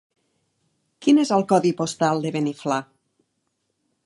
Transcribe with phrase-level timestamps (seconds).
[1.05, 2.81] Quin és el codi postal de Beniflà?